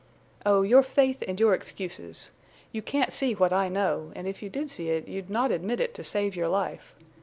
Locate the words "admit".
5.51-5.79